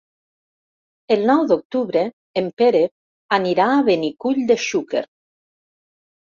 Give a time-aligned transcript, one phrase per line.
[1.15, 2.03] El nou d'octubre
[2.43, 2.83] en Pere
[3.39, 5.07] anirà a Benicull de Xúquer.